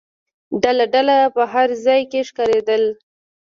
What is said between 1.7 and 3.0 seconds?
ځای کې ښکارېدل.